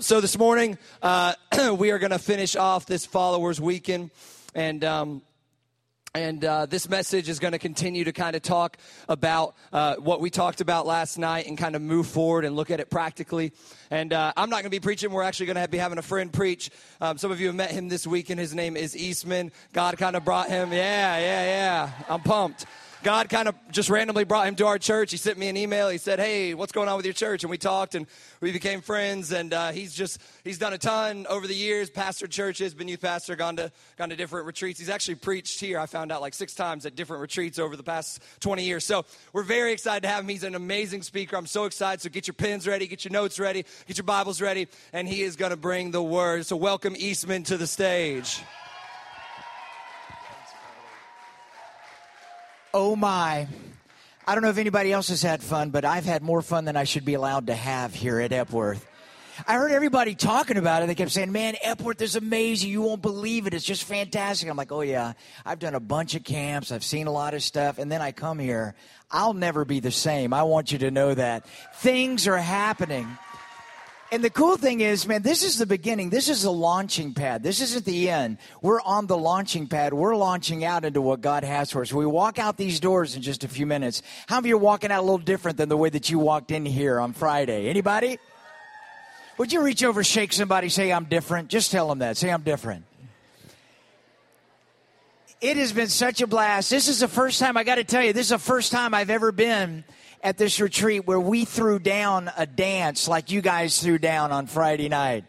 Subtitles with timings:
[0.00, 1.34] So this morning, uh,
[1.76, 4.12] we are going to finish off this Followers Weekend,
[4.54, 5.22] and um,
[6.14, 8.76] and uh, this message is going to continue to kind of talk
[9.08, 12.70] about uh, what we talked about last night and kind of move forward and look
[12.70, 13.52] at it practically.
[13.90, 15.10] And uh, I'm not going to be preaching.
[15.10, 16.70] We're actually going to be having a friend preach.
[17.00, 18.38] Um, some of you have met him this weekend.
[18.38, 19.50] His name is Eastman.
[19.72, 20.72] God kind of brought him.
[20.72, 21.90] Yeah, yeah, yeah.
[22.08, 22.66] I'm pumped.
[23.04, 25.12] God kind of just randomly brought him to our church.
[25.12, 25.88] He sent me an email.
[25.88, 28.06] He said, "Hey, what's going on with your church?" And we talked, and
[28.40, 29.30] we became friends.
[29.30, 31.90] And uh, he's just he's done a ton over the years.
[31.90, 34.80] Pastored churches, been youth pastor, gone to gone to different retreats.
[34.80, 35.78] He's actually preached here.
[35.78, 38.84] I found out like six times at different retreats over the past 20 years.
[38.84, 40.28] So we're very excited to have him.
[40.28, 41.36] He's an amazing speaker.
[41.36, 42.00] I'm so excited.
[42.00, 45.22] So get your pens ready, get your notes ready, get your Bibles ready, and he
[45.22, 46.46] is going to bring the word.
[46.46, 48.42] So welcome Eastman to the stage.
[52.74, 53.48] Oh my.
[54.26, 56.76] I don't know if anybody else has had fun, but I've had more fun than
[56.76, 58.86] I should be allowed to have here at Epworth.
[59.46, 60.86] I heard everybody talking about it.
[60.86, 62.70] They kept saying, Man, Epworth is amazing.
[62.70, 63.54] You won't believe it.
[63.54, 64.50] It's just fantastic.
[64.50, 65.14] I'm like, Oh, yeah.
[65.46, 66.72] I've done a bunch of camps.
[66.72, 67.78] I've seen a lot of stuff.
[67.78, 68.74] And then I come here.
[69.10, 70.34] I'll never be the same.
[70.34, 71.46] I want you to know that.
[71.76, 73.06] Things are happening.
[74.10, 76.08] And the cool thing is, man, this is the beginning.
[76.08, 77.42] This is the launching pad.
[77.42, 78.38] This isn't the end.
[78.62, 79.92] We're on the launching pad.
[79.92, 81.92] We're launching out into what God has for us.
[81.92, 84.02] We walk out these doors in just a few minutes.
[84.26, 86.64] How many are walking out a little different than the way that you walked in
[86.64, 87.68] here on Friday?
[87.68, 88.18] Anybody?
[89.36, 91.48] Would you reach over, shake somebody, say, I'm different?
[91.48, 92.16] Just tell them that.
[92.16, 92.86] Say, I'm different.
[95.42, 96.70] It has been such a blast.
[96.70, 98.94] This is the first time, I got to tell you, this is the first time
[98.94, 99.84] I've ever been
[100.22, 104.46] at this retreat where we threw down a dance like you guys threw down on
[104.46, 105.24] Friday night.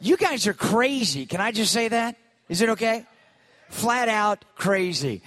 [0.00, 1.26] You guys are crazy.
[1.26, 2.16] Can I just say that?
[2.48, 3.06] Is it okay?
[3.68, 5.22] Flat out crazy.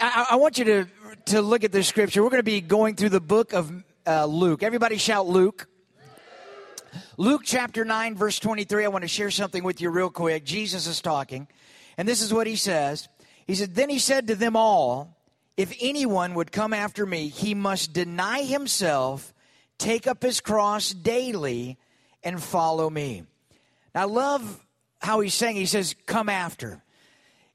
[0.00, 0.86] I, I want you to,
[1.26, 2.22] to look at this scripture.
[2.22, 3.72] We're going to be going through the book of
[4.06, 4.62] uh, Luke.
[4.62, 5.66] Everybody shout Luke.
[7.16, 8.84] Luke chapter 9, verse 23.
[8.84, 10.44] I want to share something with you real quick.
[10.44, 11.48] Jesus is talking,
[11.96, 13.08] and this is what he says.
[13.46, 15.16] He said, Then he said to them all,
[15.56, 19.34] if anyone would come after me, he must deny himself,
[19.78, 21.78] take up his cross daily,
[22.22, 23.24] and follow me.
[23.94, 24.64] Now, I love
[25.00, 26.82] how he's saying, he says, come after.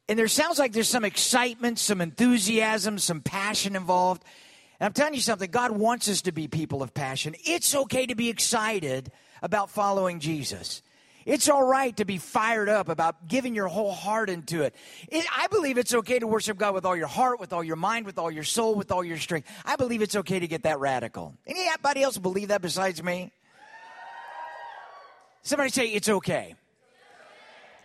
[0.10, 4.24] And there sounds like there's some excitement, some enthusiasm, some passion involved.
[4.80, 7.36] And I'm telling you something, God wants us to be people of passion.
[7.46, 10.82] It's okay to be excited about following Jesus.
[11.28, 14.74] It's all right to be fired up about giving your whole heart into it.
[15.10, 15.26] it.
[15.38, 18.06] I believe it's okay to worship God with all your heart, with all your mind,
[18.06, 19.52] with all your soul, with all your strength.
[19.66, 21.38] I believe it's okay to get that radical.
[21.46, 23.34] Anybody else believe that besides me?
[25.42, 26.56] Somebody say it's okay.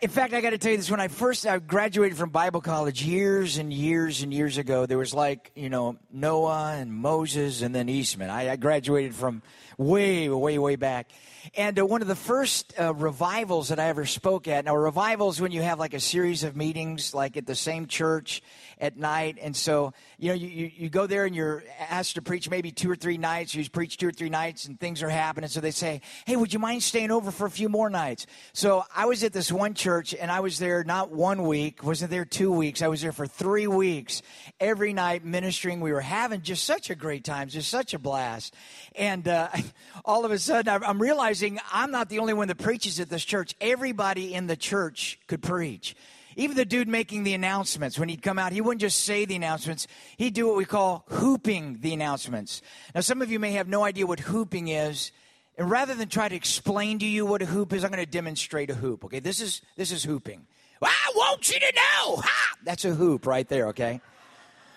[0.02, 2.60] In fact, I got to tell you this: when I first I graduated from Bible
[2.60, 7.62] college years and years and years ago, there was like you know Noah and Moses
[7.62, 8.28] and then Eastman.
[8.28, 9.42] I, I graduated from
[9.78, 11.10] way, way, way back.
[11.56, 14.64] And uh, one of the first uh, revivals that I ever spoke at.
[14.64, 18.42] Now, revivals when you have like a series of meetings, like at the same church
[18.78, 19.38] at night.
[19.40, 22.70] And so, you know, you, you, you go there and you're asked to preach maybe
[22.70, 23.54] two or three nights.
[23.54, 25.48] You preach two or three nights and things are happening.
[25.48, 28.26] So they say, hey, would you mind staying over for a few more nights?
[28.52, 32.10] So I was at this one church and I was there not one week, wasn't
[32.10, 32.80] there two weeks.
[32.80, 34.22] I was there for three weeks
[34.58, 35.80] every night ministering.
[35.80, 38.54] We were having just such a great time, just such a blast.
[38.94, 39.48] And uh,
[40.04, 43.24] all of a sudden, I'm realizing I'm not the only one that preaches at this
[43.24, 43.54] church.
[43.60, 45.94] Everybody in the church could preach.
[46.36, 49.36] Even the dude making the announcements, when he'd come out, he wouldn't just say the
[49.36, 49.86] announcements,
[50.16, 52.62] he'd do what we call hooping the announcements.
[52.94, 55.12] Now, some of you may have no idea what hooping is.
[55.58, 58.10] And rather than try to explain to you what a hoop is, I'm going to
[58.10, 59.04] demonstrate a hoop.
[59.04, 60.46] Okay, this is this is hooping.
[60.80, 62.16] I want you to know.
[62.16, 62.56] Ha!
[62.64, 63.68] That's a hoop right there.
[63.68, 64.00] Okay.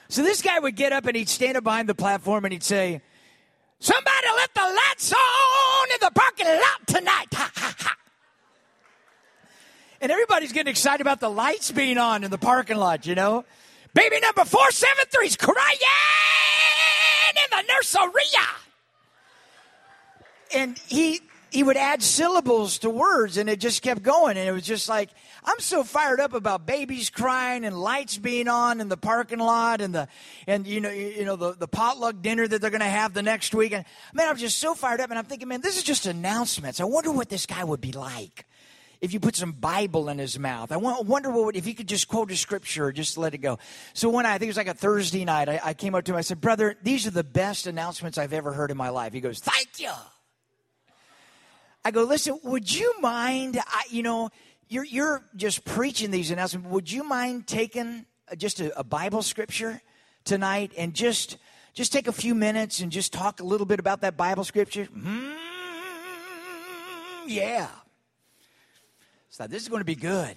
[0.09, 2.64] So this guy would get up and he'd stand up behind the platform and he'd
[2.64, 3.02] say,
[3.80, 7.97] "Somebody let the lights on in the parking lot tonight." Ha ha ha.
[10.02, 13.46] And everybody's getting excited about the lights being on in the parking lot, you know?
[13.94, 15.56] Baby number 473 is crying
[17.31, 18.65] in the nursery.
[20.55, 21.21] And he
[21.55, 24.90] he would add syllables to words and it just kept going and it was just
[24.90, 25.09] like
[25.46, 29.79] i'm so fired up about babies crying and lights being on in the parking lot
[29.79, 30.07] and the
[30.47, 33.23] and you know you know the, the potluck dinner that they're going to have the
[33.23, 35.84] next week and man i'm just so fired up and i'm thinking man this is
[35.84, 38.46] just announcements i wonder what this guy would be like
[39.01, 40.72] if you put some Bible in his mouth.
[40.72, 43.59] I wonder what if he could just quote a scripture or just let it go.
[43.93, 46.13] So one I think it was like a Thursday night, I, I came up to
[46.13, 46.17] him.
[46.17, 49.19] I said, "Brother, these are the best announcements I've ever heard in my life." He
[49.19, 49.91] goes, "Thank you."
[51.85, 53.58] I go, "Listen, would you mind?
[53.66, 54.29] I, you know,
[54.67, 56.67] you're you're just preaching these announcements.
[56.70, 58.05] Would you mind taking
[58.35, 59.82] just a, a Bible scripture
[60.26, 61.37] tonight and just
[61.73, 64.85] just take a few minutes and just talk a little bit about that Bible scripture?"
[64.85, 65.46] Hmm
[67.28, 67.67] yeah.
[69.29, 70.35] So this is going to be good.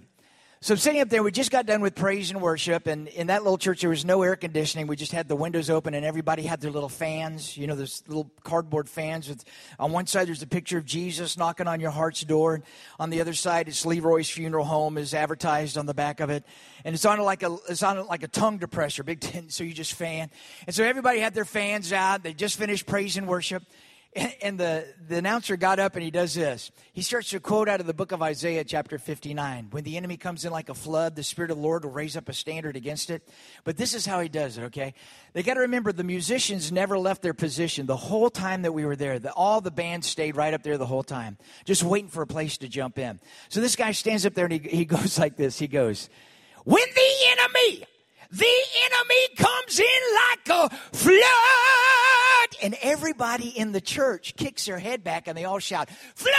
[0.60, 1.22] So I'm sitting up there.
[1.22, 4.04] We just got done with praise and worship, and in that little church there was
[4.04, 4.88] no air conditioning.
[4.88, 7.56] We just had the windows open, and everybody had their little fans.
[7.56, 9.28] You know, those little cardboard fans.
[9.28, 9.44] With
[9.78, 12.64] on one side there's a picture of Jesus knocking on your heart's door, and
[12.98, 16.42] on the other side it's Leroy's Funeral Home is advertised on the back of it,
[16.84, 19.50] and it's on like a it's on like a tongue depressor, big tin.
[19.50, 20.28] So you just fan,
[20.66, 22.24] and so everybody had their fans out.
[22.24, 23.62] They just finished praise and worship,
[24.42, 26.70] and the, the announcer got up and he does this.
[26.92, 29.68] He starts to quote out of the book of Isaiah, chapter 59.
[29.70, 32.16] When the enemy comes in like a flood, the Spirit of the Lord will raise
[32.16, 33.28] up a standard against it.
[33.64, 34.94] But this is how he does it, okay?
[35.34, 38.86] They got to remember the musicians never left their position the whole time that we
[38.86, 39.18] were there.
[39.18, 42.26] The, all the bands stayed right up there the whole time, just waiting for a
[42.26, 43.20] place to jump in.
[43.50, 45.58] So this guy stands up there and he, he goes like this.
[45.58, 46.08] He goes,
[46.64, 47.84] When the enemy,
[48.30, 48.46] the
[48.84, 52.07] enemy comes in like a flood
[52.62, 56.34] and everybody in the church kicks their head back and they all shout, Flood!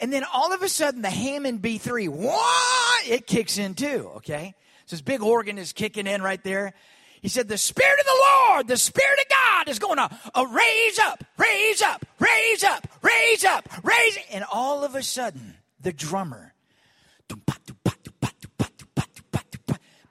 [0.00, 3.08] And then all of a sudden, the Hammond B3, what?
[3.08, 4.54] It kicks in too, okay?
[4.86, 6.74] So this big organ is kicking in right there.
[7.22, 10.44] He said, The Spirit of the Lord, the Spirit of God is going to uh,
[10.44, 14.18] raise up, raise up, raise up, raise up, raise.
[14.30, 16.52] And all of a sudden, the drummer,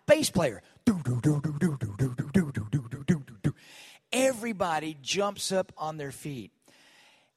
[0.08, 0.64] bass player,
[4.14, 6.52] everybody jumps up on their feet.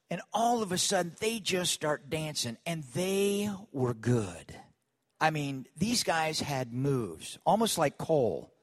[0.09, 4.55] And all of a sudden, they just start dancing, and they were good.
[5.19, 8.53] I mean, these guys had moves, almost like Cole.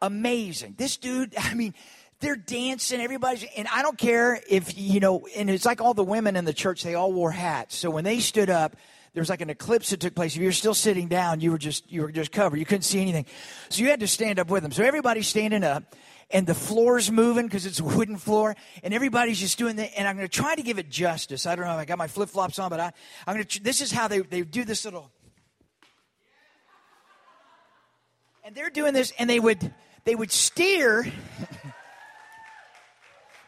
[0.00, 0.74] Amazing.
[0.78, 1.74] This dude, I mean,
[2.18, 6.04] they're dancing, everybody's, and I don't care if, you know, and it's like all the
[6.04, 7.76] women in the church, they all wore hats.
[7.76, 8.76] So when they stood up,
[9.12, 10.34] there was like an eclipse that took place.
[10.34, 12.56] If you were still sitting down, you were just you were just covered.
[12.56, 13.26] You couldn't see anything.
[13.68, 14.72] So you had to stand up with them.
[14.72, 15.94] So everybody's standing up
[16.32, 19.90] and the floor's moving because it's a wooden floor, and everybody's just doing that.
[19.96, 21.46] And I'm going to try to give it justice.
[21.46, 22.92] I don't know if I got my flip flops on, but I,
[23.26, 23.62] I'm going to.
[23.62, 25.10] This is how they they do this little.
[28.44, 29.72] And they're doing this, and they would
[30.04, 31.06] they would steer.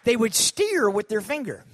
[0.04, 1.64] they would steer with their finger.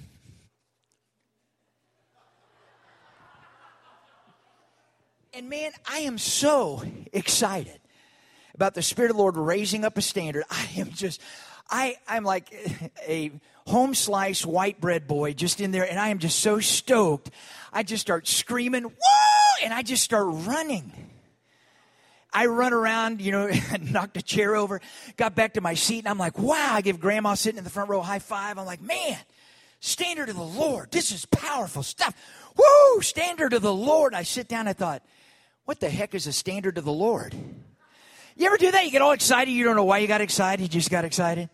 [5.33, 7.80] And man, I am so excited
[8.61, 10.43] about the Spirit of the Lord raising up a standard.
[10.51, 11.19] I am just,
[11.67, 12.53] I, I'm like
[13.07, 13.31] a
[13.65, 17.31] home slice white bread boy just in there, and I am just so stoked.
[17.73, 19.63] I just start screaming, woo!
[19.63, 20.91] And I just start running.
[22.31, 23.49] I run around, you know,
[23.81, 24.79] knocked a chair over,
[25.17, 27.71] got back to my seat, and I'm like, wow, I give grandma sitting in the
[27.71, 28.59] front row a high five.
[28.59, 29.17] I'm like, man,
[29.79, 30.91] standard of the Lord.
[30.91, 32.13] This is powerful stuff.
[32.55, 33.01] Woo!
[33.01, 34.13] Standard of the Lord.
[34.13, 35.01] I sit down, I thought,
[35.65, 37.33] what the heck is a standard of the Lord?
[38.35, 38.85] You ever do that?
[38.85, 39.51] You get all excited.
[39.51, 40.61] You don't know why you got excited.
[40.63, 41.49] You just got excited.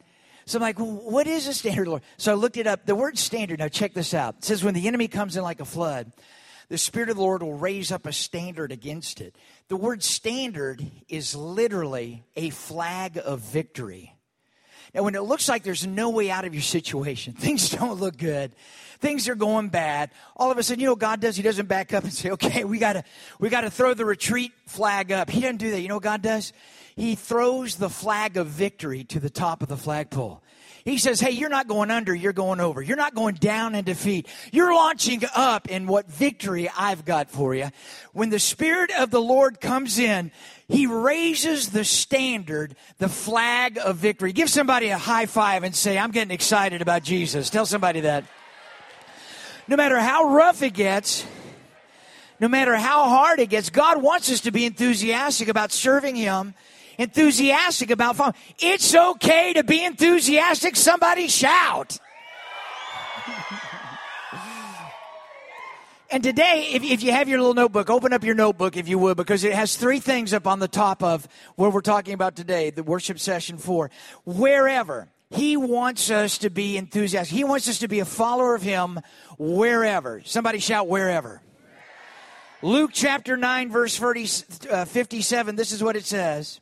[0.45, 2.03] So I'm like, what is a standard, Lord?
[2.17, 2.85] So I looked it up.
[2.85, 4.35] The word standard, now check this out.
[4.37, 6.13] It says, when the enemy comes in like a flood,
[6.69, 9.35] the Spirit of the Lord will raise up a standard against it.
[9.67, 14.13] The word standard is literally a flag of victory.
[14.93, 18.17] Now, when it looks like there's no way out of your situation, things don't look
[18.17, 18.53] good,
[18.97, 21.35] things are going bad, all of a sudden, you know God does?
[21.35, 23.03] He doesn't back up and say, okay, we gotta,
[23.39, 25.29] we gotta throw the retreat flag up.
[25.29, 25.81] He doesn't do that.
[25.81, 26.53] You know what God does?
[26.95, 30.41] He throws the flag of victory to the top of the flagpole.
[30.87, 32.81] He says, Hey, you're not going under, you're going over.
[32.81, 34.25] You're not going down in defeat.
[34.53, 37.71] You're launching up in what victory I've got for you.
[38.13, 40.31] When the Spirit of the Lord comes in,
[40.69, 44.31] He raises the standard, the flag of victory.
[44.31, 47.49] Give somebody a high five and say, I'm getting excited about Jesus.
[47.49, 48.23] Tell somebody that.
[49.67, 51.25] No matter how rough it gets,
[52.39, 56.53] no matter how hard it gets, God wants us to be enthusiastic about serving Him
[56.97, 58.35] enthusiastic about following.
[58.59, 60.75] It's okay to be enthusiastic.
[60.75, 61.99] Somebody shout.
[66.09, 68.97] And today, if, if you have your little notebook, open up your notebook if you
[68.97, 72.33] would, because it has three things up on the top of what we're talking about
[72.33, 73.91] today, the worship session four.
[74.23, 75.09] Wherever.
[75.29, 77.35] He wants us to be enthusiastic.
[77.35, 78.99] He wants us to be a follower of Him
[79.37, 80.21] wherever.
[80.23, 81.41] Somebody shout, wherever.
[82.61, 84.27] Luke chapter 9, verse 30,
[84.71, 86.59] uh, 57, this is what it says.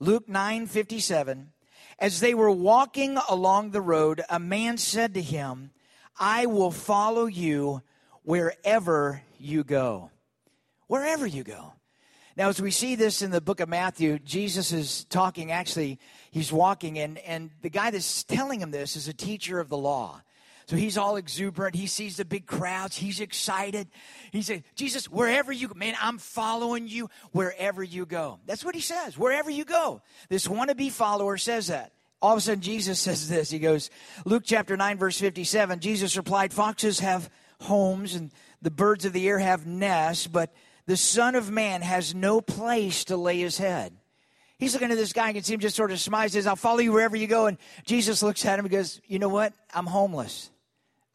[0.00, 1.52] Luke 9 57.
[1.98, 5.70] As they were walking along the road, a man said to him,
[6.18, 7.82] I will follow you
[8.22, 10.10] wherever you go.
[10.88, 11.74] Wherever you go.
[12.36, 16.00] Now, as we see this in the book of Matthew, Jesus is talking, actually,
[16.32, 19.78] he's walking, and, and the guy that's telling him this is a teacher of the
[19.78, 20.20] law.
[20.66, 21.74] So he's all exuberant.
[21.74, 22.96] He sees the big crowds.
[22.96, 23.88] He's excited.
[24.30, 28.38] He said, Jesus, wherever you go, man, I'm following you wherever you go.
[28.46, 30.02] That's what he says, wherever you go.
[30.28, 31.92] This wannabe follower says that.
[32.20, 33.50] all of a sudden Jesus says this.
[33.50, 33.90] He goes,
[34.24, 35.80] Luke chapter 9, verse 57.
[35.80, 37.28] Jesus replied, Foxes have
[37.60, 38.30] homes and
[38.62, 40.54] the birds of the air have nests, but
[40.86, 43.96] the Son of Man has no place to lay his head.
[44.62, 46.54] He's looking at this guy and can see him just sort of smiles, says, I'll
[46.54, 47.46] follow you wherever you go.
[47.46, 49.52] And Jesus looks at him and goes, You know what?
[49.74, 50.52] I'm homeless.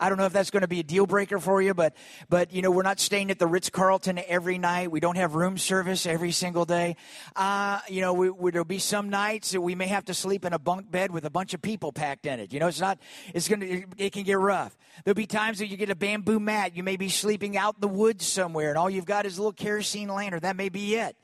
[0.02, 1.96] I don't know if that's going to be a deal breaker for you, but
[2.30, 4.92] but you know we're not staying at the Ritz Carlton every night.
[4.92, 6.98] We don't have room service every single day.
[7.38, 10.44] Uh, you know, we, we, there'll be some nights that we may have to sleep
[10.44, 12.52] in a bunk bed with a bunch of people packed in it.
[12.52, 13.00] You know, it's not.
[13.34, 13.66] It's gonna.
[13.66, 14.78] It, it can get rough.
[15.06, 16.76] There'll be times that you get a bamboo mat.
[16.76, 19.42] You may be sleeping out in the woods somewhere, and all you've got is a
[19.42, 20.42] little kerosene lantern.
[20.42, 21.16] That may be it.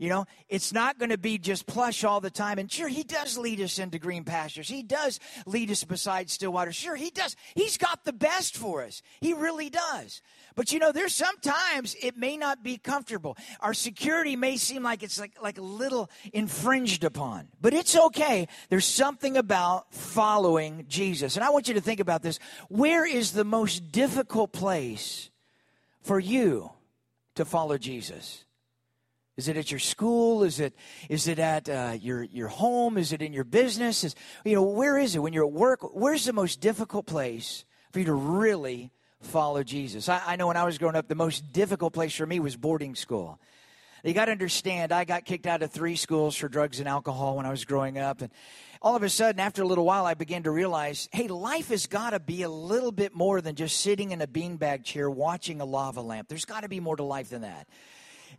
[0.00, 2.58] You know, it's not going to be just plush all the time.
[2.58, 4.66] And sure, he does lead us into green pastures.
[4.66, 6.74] He does lead us beside still waters.
[6.74, 7.36] Sure, he does.
[7.54, 9.02] He's got the best for us.
[9.20, 10.22] He really does.
[10.54, 13.36] But you know, there's sometimes it may not be comfortable.
[13.60, 18.48] Our security may seem like it's like, like a little infringed upon, but it's okay.
[18.70, 21.36] There's something about following Jesus.
[21.36, 22.38] And I want you to think about this.
[22.70, 25.28] Where is the most difficult place
[26.00, 26.70] for you
[27.34, 28.46] to follow Jesus?
[29.40, 30.44] Is it at your school?
[30.44, 30.74] Is it
[31.08, 32.98] is it at uh, your your home?
[32.98, 34.04] Is it in your business?
[34.04, 35.80] Is you know where is it when you're at work?
[35.94, 38.92] Where's the most difficult place for you to really
[39.22, 40.10] follow Jesus?
[40.10, 42.54] I, I know when I was growing up, the most difficult place for me was
[42.54, 43.40] boarding school.
[44.04, 47.38] You got to understand, I got kicked out of three schools for drugs and alcohol
[47.38, 48.30] when I was growing up, and
[48.82, 51.86] all of a sudden, after a little while, I began to realize, hey, life has
[51.86, 55.62] got to be a little bit more than just sitting in a beanbag chair watching
[55.62, 56.28] a lava lamp.
[56.28, 57.66] There's got to be more to life than that.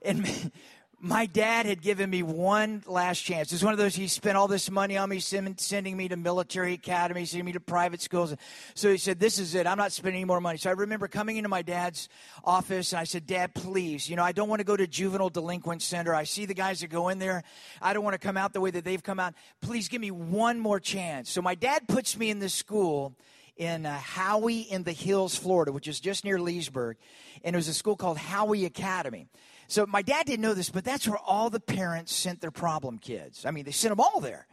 [0.03, 0.51] And
[1.03, 3.51] my dad had given me one last chance.
[3.51, 6.73] It's one of those, he spent all this money on me, sending me to military
[6.73, 8.35] academies, sending me to private schools.
[8.75, 9.65] So he said, This is it.
[9.65, 10.59] I'm not spending any more money.
[10.59, 12.07] So I remember coming into my dad's
[12.43, 15.29] office and I said, Dad, please, you know, I don't want to go to juvenile
[15.29, 16.13] delinquent center.
[16.13, 17.43] I see the guys that go in there.
[17.81, 19.33] I don't want to come out the way that they've come out.
[19.59, 21.31] Please give me one more chance.
[21.31, 23.15] So my dad puts me in this school
[23.57, 26.97] in uh, Howey in the Hills, Florida, which is just near Leesburg.
[27.43, 29.27] And it was a school called Howey Academy.
[29.71, 32.97] So my dad didn't know this, but that's where all the parents sent their problem
[32.97, 33.45] kids.
[33.45, 34.45] I mean, they sent them all there.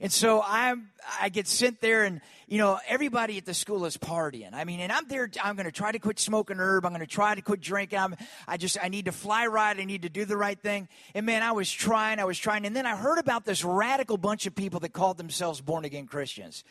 [0.00, 0.76] And so I
[1.20, 4.54] I get sent there, and you know everybody at the school is partying.
[4.54, 5.28] I mean, and I'm there.
[5.42, 6.86] I'm going to try to quit smoking herb.
[6.86, 7.98] I'm going to try to quit drinking.
[7.98, 8.14] I'm,
[8.46, 9.76] I just I need to fly right.
[9.76, 10.88] I need to do the right thing.
[11.16, 12.20] And man, I was trying.
[12.20, 12.64] I was trying.
[12.64, 16.06] And then I heard about this radical bunch of people that called themselves born again
[16.06, 16.62] Christians.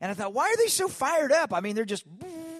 [0.00, 1.52] And I thought, why are they so fired up?
[1.52, 2.06] I mean, they're just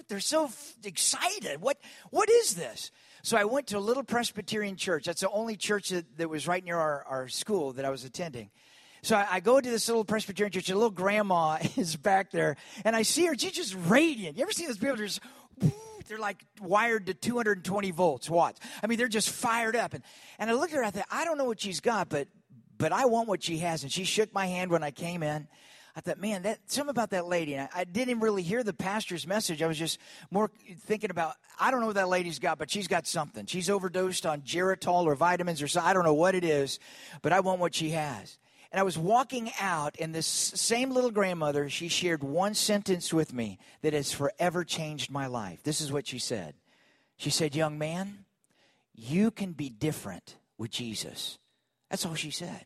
[0.07, 0.51] they're so
[0.83, 1.61] excited.
[1.61, 1.79] What
[2.11, 2.91] what is this?
[3.25, 5.05] So I went to a little Presbyterian church.
[5.05, 8.03] That's the only church that, that was right near our, our school that I was
[8.03, 8.49] attending.
[9.01, 10.69] So I, I, go to this little Presbyterian church.
[10.69, 13.35] A little grandma is back there, and I see her.
[13.37, 14.35] She's just radiant.
[14.37, 14.97] You ever see those people?
[14.97, 15.21] Just
[16.07, 18.59] they're like wired to 220 volts, watts.
[18.83, 19.93] I mean, they're just fired up.
[19.93, 20.03] And
[20.37, 20.83] and I looked at her.
[20.83, 22.27] I thought, I don't know what she's got, but
[22.77, 23.83] but I want what she has.
[23.83, 25.47] And she shook my hand when I came in.
[25.95, 27.53] I thought, man, that something about that lady.
[27.53, 29.61] And I, I, didn't really hear the pastor's message.
[29.61, 29.99] I was just
[30.31, 30.49] more
[30.81, 33.45] thinking about, I don't know what that lady's got, but she's got something.
[33.45, 35.89] She's overdosed on Geritol or vitamins or something.
[35.89, 36.79] I don't know what it is,
[37.21, 38.39] but I want what she has.
[38.71, 43.31] And I was walking out, and this same little grandmother, she shared one sentence with
[43.31, 45.61] me that has forever changed my life.
[45.61, 46.55] This is what she said.
[47.17, 48.25] She said, Young man,
[48.95, 51.37] you can be different with Jesus.
[51.91, 52.65] That's all she said.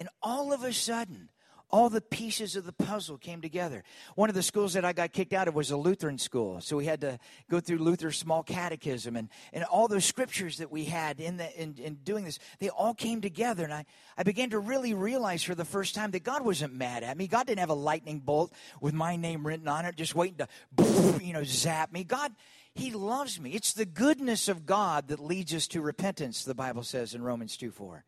[0.00, 1.28] And all of a sudden,
[1.70, 3.84] all the pieces of the puzzle came together.
[4.14, 6.60] One of the schools that I got kicked out of was a Lutheran school.
[6.60, 7.18] So we had to
[7.50, 11.60] go through Luther's small catechism and, and all those scriptures that we had in, the,
[11.60, 13.64] in, in doing this, they all came together.
[13.64, 13.84] And I,
[14.16, 17.26] I began to really realize for the first time that God wasn't mad at me.
[17.26, 21.20] God didn't have a lightning bolt with my name written on it, just waiting to,
[21.22, 22.02] you know, zap me.
[22.02, 22.32] God,
[22.74, 23.50] He loves me.
[23.50, 27.56] It's the goodness of God that leads us to repentance, the Bible says in Romans
[27.58, 28.04] 2 4.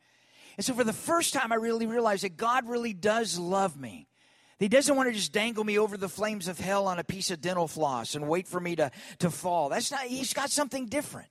[0.61, 4.07] And so for the first time, I really realized that God really does love me.
[4.59, 7.31] He doesn't want to just dangle me over the flames of hell on a piece
[7.31, 8.91] of dental floss and wait for me to,
[9.21, 9.71] to fall.
[9.71, 11.29] That's not, he's got something different.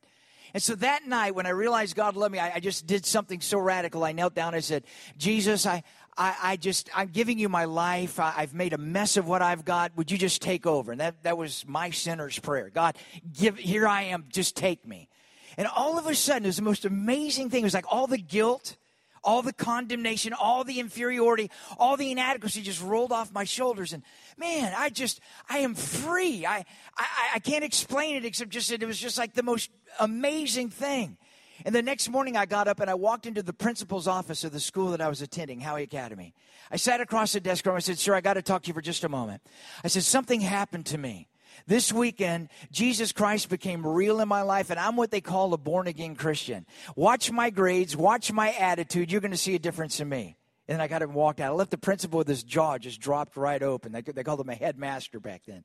[0.55, 3.39] And so that night, when I realized God loved me, I, I just did something
[3.39, 4.03] so radical.
[4.03, 4.83] I knelt down and said,
[5.15, 5.83] Jesus, I,
[6.17, 8.19] I, I just, I'm giving you my life.
[8.19, 9.95] I, have made a mess of what I've got.
[9.95, 10.91] Would you just take over?
[10.91, 12.71] And that, that was my sinner's prayer.
[12.74, 12.98] God,
[13.31, 14.25] give, here I am.
[14.29, 15.07] Just take me.
[15.55, 17.62] And all of a sudden, it was the most amazing thing.
[17.62, 18.75] It was like all the guilt,
[19.24, 23.94] all the condemnation, all the inferiority, all the inadequacy just rolled off my shoulders.
[23.94, 24.04] And
[24.38, 26.46] man, I just, I am free.
[26.46, 26.66] I,
[26.98, 30.70] I, I can't explain it except just that it was just like the most amazing
[30.70, 31.18] thing.
[31.66, 34.52] And the next morning I got up and I walked into the principal's office of
[34.52, 36.34] the school that I was attending, Howey Academy.
[36.72, 37.78] I sat across the desk from him.
[37.78, 39.42] I said, Sir, I got to talk to you for just a moment.
[39.84, 41.28] I said, Something happened to me.
[41.70, 45.58] This weekend, Jesus Christ became real in my life, and I'm what they call a
[45.58, 46.66] born again Christian.
[46.96, 49.12] Watch my grades, watch my attitude.
[49.12, 50.36] You're going to see a difference in me.
[50.68, 51.52] And then I got him walked out.
[51.52, 53.92] I left the principal with his jaw just dropped right open.
[53.92, 55.64] They, they called him a headmaster back then.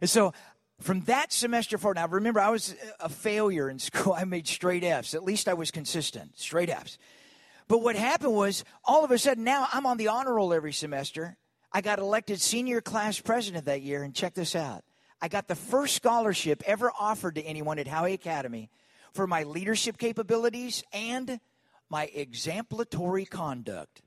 [0.00, 0.32] And so
[0.80, 4.14] from that semester forward, now remember, I was a failure in school.
[4.14, 5.14] I made straight F's.
[5.14, 6.98] At least I was consistent, straight F's.
[7.68, 10.72] But what happened was, all of a sudden, now I'm on the honor roll every
[10.72, 11.36] semester.
[11.70, 14.82] I got elected senior class president that year, and check this out.
[15.20, 18.70] I got the first scholarship ever offered to anyone at Howey Academy
[19.14, 21.40] for my leadership capabilities and
[21.88, 24.02] my exemplatory conduct.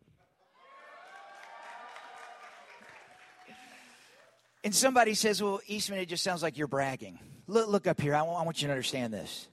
[4.63, 7.19] And somebody says, Well, Eastman, it just sounds like you're bragging.
[7.47, 8.13] Look, look up here.
[8.13, 9.47] I want, I want you to understand this.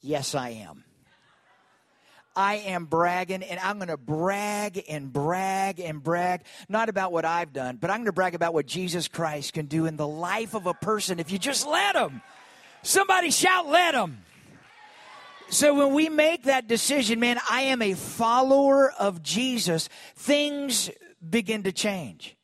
[0.00, 0.84] Yes, I am.
[2.36, 7.24] I am bragging, and I'm going to brag and brag and brag, not about what
[7.24, 10.06] I've done, but I'm going to brag about what Jesus Christ can do in the
[10.06, 12.20] life of a person if you just let him.
[12.82, 14.18] Somebody shout, let him.
[15.48, 20.90] So when we make that decision, man, I am a follower of Jesus, things
[21.28, 22.35] begin to change.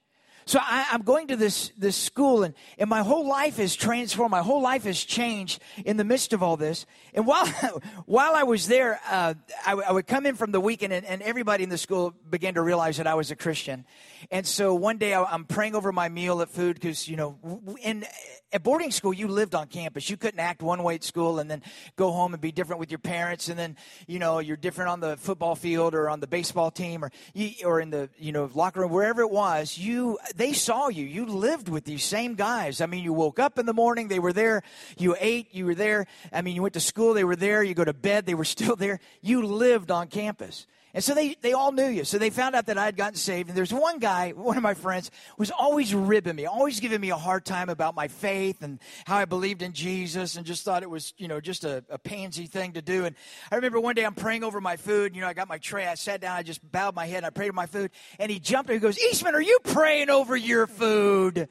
[0.52, 4.32] So I, am going to this, this school, and, and my whole life is transformed.
[4.32, 6.84] My whole life has changed in the midst of all this.
[7.14, 7.46] And while,
[8.04, 9.32] while I was there, uh,
[9.66, 12.52] I, I, would come in from the weekend, and, and, everybody in the school began
[12.52, 13.86] to realize that I was a Christian.
[14.30, 17.38] And so one day I, I'm praying over my meal at food because, you know,
[17.82, 18.04] in
[18.52, 20.10] at boarding school, you lived on campus.
[20.10, 21.62] You couldn't act one way at school and then
[21.96, 25.00] go home and be different with your parents, and then you know you're different on
[25.00, 28.50] the football field or on the baseball team or you, or in the you know
[28.54, 29.78] locker room, wherever it was.
[29.78, 31.04] You they saw you.
[31.04, 32.80] You lived with these same guys.
[32.80, 34.64] I mean, you woke up in the morning, they were there.
[34.98, 36.08] You ate, you were there.
[36.32, 37.62] I mean, you went to school, they were there.
[37.62, 38.98] You go to bed, they were still there.
[39.20, 40.66] You lived on campus.
[40.94, 42.04] And so they, they all knew you.
[42.04, 43.48] So they found out that I had gotten saved.
[43.48, 47.08] And there's one guy, one of my friends, was always ribbing me, always giving me
[47.08, 50.82] a hard time about my faith and how I believed in Jesus and just thought
[50.82, 53.06] it was, you know, just a, a pansy thing to do.
[53.06, 53.16] And
[53.50, 55.14] I remember one day I'm praying over my food.
[55.14, 55.86] You know, I got my tray.
[55.86, 56.36] I sat down.
[56.36, 57.90] I just bowed my head and I prayed over my food.
[58.18, 61.48] And he jumped and he goes, Eastman, are you praying over your food?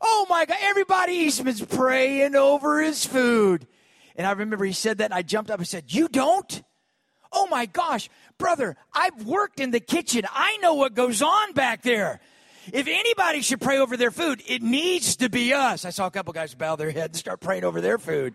[0.00, 3.66] Oh my God, everybody Eastman's praying over his food.
[4.14, 6.62] And I remember he said that and I jumped up and said, You don't?
[7.32, 10.24] Oh my gosh, brother, I've worked in the kitchen.
[10.30, 12.20] I know what goes on back there.
[12.72, 15.84] If anybody should pray over their food, it needs to be us.
[15.84, 18.34] I saw a couple guys bow their head and start praying over their food.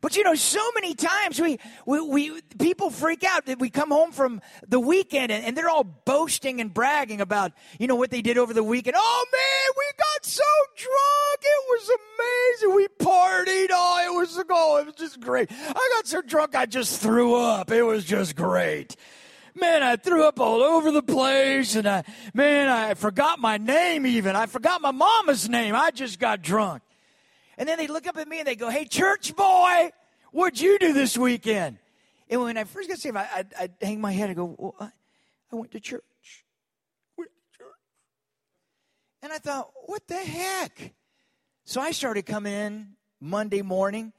[0.00, 3.90] But you know, so many times we, we, we, people freak out that we come
[3.90, 8.10] home from the weekend and, and, they're all boasting and bragging about, you know, what
[8.10, 8.96] they did over the weekend.
[8.98, 9.84] Oh man, we
[10.30, 10.44] so
[10.76, 11.40] drunk.
[11.42, 12.76] It was amazing.
[12.76, 13.68] We partied.
[13.72, 15.50] Oh, it was, oh, it was just great.
[15.50, 17.70] I got so drunk I just threw up.
[17.70, 18.96] It was just great.
[19.54, 24.06] Man, I threw up all over the place and I, man, I forgot my name
[24.06, 24.36] even.
[24.36, 25.74] I forgot my mama's name.
[25.74, 26.82] I just got drunk.
[27.58, 29.90] And then they look up at me and they go, Hey, church boy,
[30.30, 31.78] what'd you do this weekend?
[32.30, 34.76] And when I first got saved, I, would I'd hang my head and go, well,
[34.78, 34.90] I,
[35.52, 36.44] I went to church.
[37.18, 37.66] Went to church.
[39.22, 40.94] And I thought, What the heck?
[41.64, 42.88] So I started coming in
[43.20, 44.12] Monday morning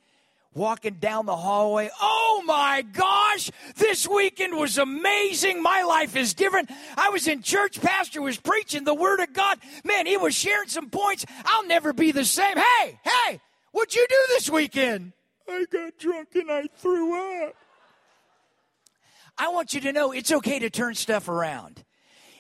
[0.54, 1.90] walking down the hallway.
[2.02, 5.62] Oh my gosh, this weekend was amazing.
[5.62, 6.70] My life is different.
[6.98, 9.60] I was in church, pastor was preaching the word of God.
[9.84, 11.26] Man, he was sharing some points.
[11.46, 12.58] I'll never be the same.
[12.58, 15.14] Hey, hey, what'd you do this weekend?
[15.48, 17.56] I got drunk and I threw up.
[19.38, 21.84] I want you to know it's okay to turn stuff around.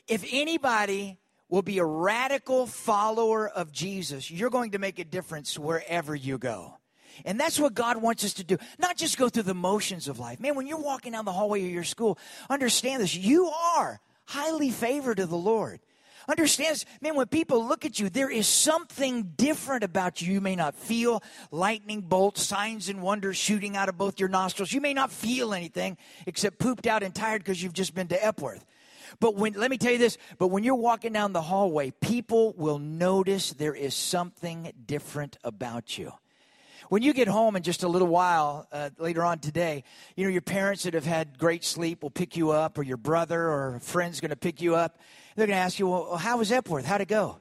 [0.08, 1.21] If anybody
[1.52, 6.40] will be a radical follower of Jesus, you're going to make a difference wherever you
[6.40, 6.78] go.
[7.26, 8.58] And that's what God wants us to do.
[8.80, 10.40] Not just go through the motions of life.
[10.40, 12.18] Man, when you're walking down the hallway of your school,
[12.50, 13.14] understand this.
[13.14, 15.82] You are highly favored of the Lord.
[16.30, 16.86] Understand this.
[17.02, 20.34] Man, when people look at you, there is something different about you.
[20.34, 24.72] You may not feel lightning bolts, signs and wonders shooting out of both your nostrils.
[24.72, 28.26] You may not feel anything except pooped out and tired because you've just been to
[28.26, 28.66] Epworth.
[29.20, 32.54] But when, let me tell you this, but when you're walking down the hallway, people
[32.58, 36.14] will notice there is something different about you
[36.92, 39.86] when you get home in just a little while uh, later on today,
[40.18, 42.98] you know, your parents that have had great sleep will pick you up, or your
[42.98, 45.00] brother or a friend's going to pick you up.
[45.38, 46.84] They're going to ask you, well, how was Epworth?
[46.84, 47.38] How'd it go?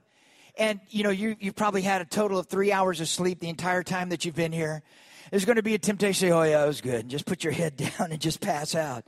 [0.56, 3.48] And, you know, you, you probably had a total of three hours of sleep the
[3.48, 4.85] entire time that you've been here.
[5.33, 7.00] There's going to be a temptation to say, oh, yeah, it was good.
[7.00, 9.04] And just put your head down and just pass out.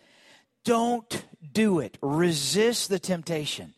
[0.64, 1.98] Don't do it.
[2.01, 3.75] Resist the temptation.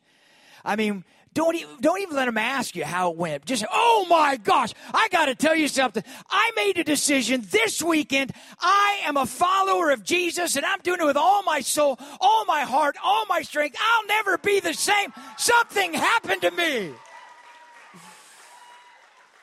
[0.65, 3.45] I mean, don't even, don't even let them ask you how it went.
[3.45, 6.05] Just oh my gosh, I got to tell you something.
[6.31, 8.33] I made a decision this weekend.
[8.61, 12.45] I am a follower of Jesus and I'm doing it with all my soul, all
[12.45, 13.77] my heart, all my strength.
[13.81, 15.13] I'll never be the same.
[15.37, 16.93] Something happened to me.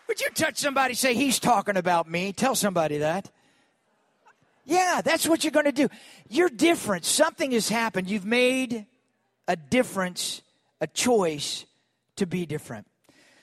[0.08, 2.32] Would you touch somebody, say, he's talking about me?
[2.32, 3.30] Tell somebody that.
[4.66, 5.90] Yeah, that's what you're going to do.
[6.30, 7.06] You're different.
[7.06, 8.10] Something has happened.
[8.10, 8.86] You've made
[9.48, 10.42] a difference,
[10.80, 11.66] a choice
[12.18, 12.88] to be different.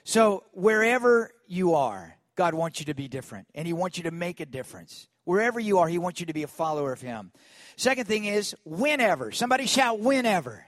[0.05, 4.11] So, wherever you are, God wants you to be different, and He wants you to
[4.11, 5.09] make a difference.
[5.25, 7.33] Wherever you are, He wants you to be a follower of Him.
[7.77, 9.33] Second thing is, whenever.
[9.33, 10.65] Somebody shout, whenever.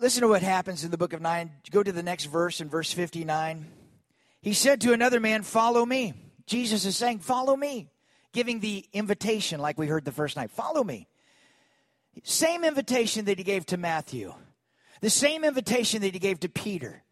[0.00, 1.50] Listen to what happens in the book of 9.
[1.72, 3.66] Go to the next verse in verse 59.
[4.40, 6.14] He said to another man, Follow me.
[6.46, 7.88] Jesus is saying, Follow me,
[8.32, 10.50] giving the invitation like we heard the first night.
[10.50, 11.08] Follow me.
[12.24, 14.34] Same invitation that he gave to Matthew,
[15.00, 17.02] the same invitation that he gave to Peter.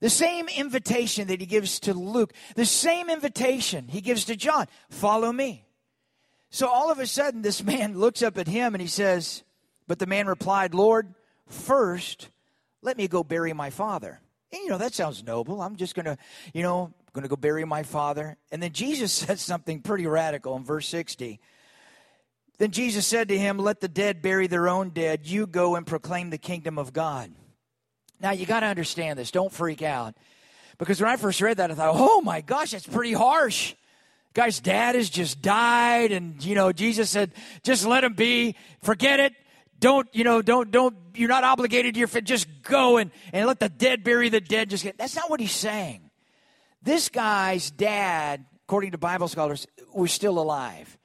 [0.00, 4.66] The same invitation that he gives to Luke, the same invitation he gives to John
[4.90, 5.64] follow me.
[6.50, 9.44] So all of a sudden, this man looks up at him and he says,
[9.86, 11.14] But the man replied, Lord,
[11.48, 12.28] first
[12.82, 14.20] let me go bury my father.
[14.52, 15.60] And, you know, that sounds noble.
[15.60, 16.16] I'm just going to,
[16.52, 18.36] you know, going to go bury my father.
[18.52, 21.40] And then Jesus says something pretty radical in verse 60.
[22.58, 25.26] Then Jesus said to him, Let the dead bury their own dead.
[25.26, 27.32] You go and proclaim the kingdom of God.
[28.20, 29.30] Now, you got to understand this.
[29.30, 30.14] Don't freak out.
[30.78, 33.74] Because when I first read that, I thought, oh my gosh, that's pretty harsh.
[34.34, 37.30] Guy's dad has just died, and, you know, Jesus said,
[37.62, 38.56] just let him be.
[38.82, 39.32] Forget it.
[39.84, 42.24] Don't, you know, don't, don't, you're not obligated to your fit.
[42.24, 44.70] Just go and, and let the dead bury the dead.
[44.70, 46.08] Just get, that's not what he's saying.
[46.82, 50.96] This guy's dad, according to Bible scholars, was still alive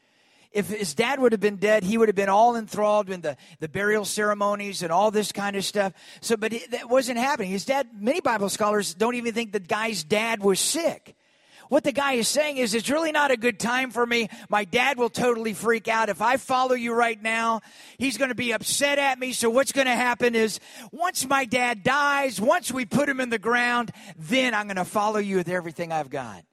[0.52, 3.38] if his dad would have been dead, he would have been all enthralled in the,
[3.60, 5.94] the burial ceremonies and all this kind of stuff.
[6.22, 7.52] So, but it, that wasn't happening.
[7.52, 11.16] His dad, many Bible scholars don't even think the guy's dad was sick.
[11.70, 14.28] What the guy is saying is, it's really not a good time for me.
[14.50, 16.10] My dad will totally freak out.
[16.10, 17.62] If I follow you right now,
[18.00, 19.34] he's going to be upset at me.
[19.34, 20.60] So what's going to happen is,
[20.92, 24.86] once my dad dies, once we put him in the ground, then I'm going to
[24.86, 26.44] follow you with everything I've got.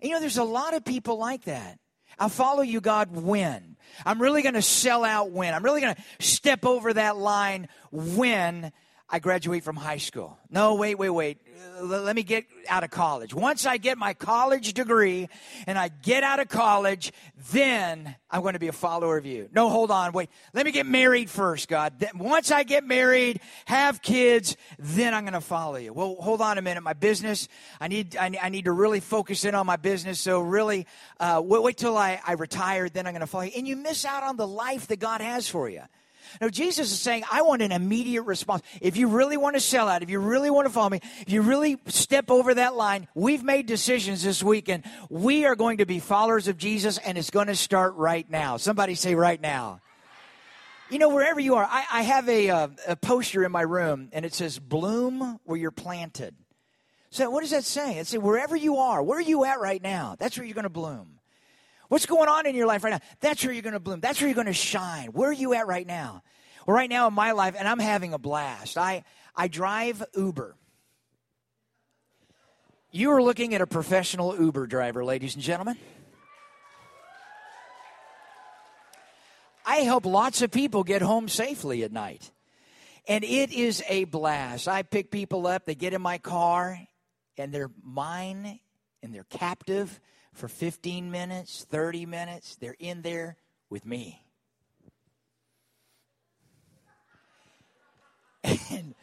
[0.00, 1.78] And, you know, there's a lot of people like that.
[2.18, 3.76] I'll follow you, God, when.
[4.06, 5.54] I'm really going to sell out when.
[5.54, 8.72] I'm really going to step over that line when
[9.08, 10.38] I graduate from high school.
[10.48, 11.38] No, wait, wait, wait.
[11.80, 13.34] Let me get out of college.
[13.34, 15.28] Once I get my college degree
[15.66, 17.12] and I get out of college,
[17.50, 19.50] then I'm going to be a follower of you.
[19.52, 20.30] No, hold on, wait.
[20.54, 21.98] Let me get married first, God.
[21.98, 25.92] Then once I get married, have kids, then I'm going to follow you.
[25.92, 26.82] Well, hold on a minute.
[26.82, 27.48] My business,
[27.80, 30.20] I need, I, I need to really focus in on my business.
[30.20, 30.86] So really,
[31.20, 33.52] uh, wait, wait till I, I retire, then I'm going to follow you.
[33.56, 35.82] And you miss out on the life that God has for you.
[36.40, 38.62] No, Jesus is saying, I want an immediate response.
[38.80, 41.32] If you really want to sell out, if you really want to follow me, if
[41.32, 44.84] you really step over that line, we've made decisions this weekend.
[45.10, 48.56] We are going to be followers of Jesus, and it's going to start right now.
[48.56, 49.80] Somebody say, right now.
[50.90, 54.10] You know, wherever you are, I, I have a, uh, a poster in my room,
[54.12, 56.34] and it says, Bloom where you're planted.
[57.12, 57.98] So, what does that say?
[57.98, 60.16] It says, wherever you are, where are you at right now?
[60.18, 61.18] That's where you're going to bloom.
[61.92, 63.00] What's going on in your life right now?
[63.20, 64.00] That's where you're going to bloom.
[64.00, 65.08] That's where you're going to shine.
[65.08, 66.22] Where are you at right now?
[66.66, 68.78] Well, right now in my life, and I'm having a blast.
[68.78, 69.04] I,
[69.36, 70.56] I drive Uber.
[72.92, 75.76] You are looking at a professional Uber driver, ladies and gentlemen.
[79.66, 82.30] I help lots of people get home safely at night.
[83.06, 84.66] And it is a blast.
[84.66, 86.80] I pick people up, they get in my car,
[87.36, 88.60] and they're mine
[89.02, 90.00] and they're captive
[90.32, 92.56] for 15 minutes, 30 minutes.
[92.56, 93.36] They're in there
[93.70, 94.24] with me.
[98.70, 98.94] And,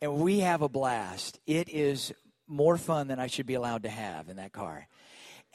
[0.00, 1.40] and we have a blast.
[1.46, 2.12] It is
[2.46, 4.86] more fun than I should be allowed to have in that car.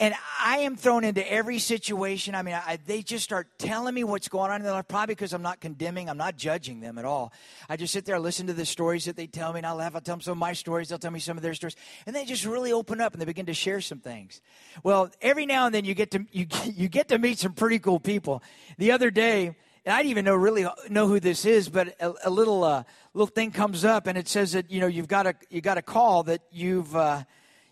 [0.01, 2.33] And I am thrown into every situation.
[2.33, 5.13] I mean, I, they just start telling me what's going on in their life, probably
[5.13, 7.31] because I'm not condemning, I'm not judging them at all.
[7.69, 9.93] I just sit there, listen to the stories that they tell me, and I laugh.
[9.93, 11.75] I'll tell them some of my stories, they'll tell me some of their stories,
[12.07, 14.41] and they just really open up and they begin to share some things.
[14.83, 17.77] Well, every now and then you get to you you get to meet some pretty
[17.77, 18.41] cool people.
[18.79, 22.11] The other day, and I didn't even know really know who this is, but a,
[22.23, 25.27] a little uh, little thing comes up and it says that you know you've got
[25.27, 27.23] a you got a call that you've uh,